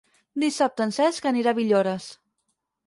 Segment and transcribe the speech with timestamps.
[0.43, 2.11] Dissabte en Cesc anirà a Villores.